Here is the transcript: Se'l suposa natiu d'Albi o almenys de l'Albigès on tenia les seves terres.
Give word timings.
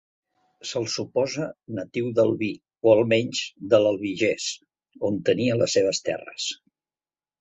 Se'l 0.69 0.87
suposa 0.93 1.49
natiu 1.79 2.07
d'Albi 2.19 2.49
o 2.87 2.93
almenys 2.95 3.43
de 3.75 3.83
l'Albigès 3.83 4.49
on 5.11 5.21
tenia 5.29 5.59
les 5.63 5.77
seves 5.79 6.01
terres. 6.09 6.49